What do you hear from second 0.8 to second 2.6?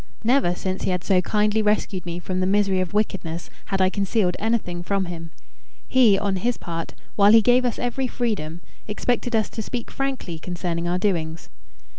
he had so kindly rescued me from the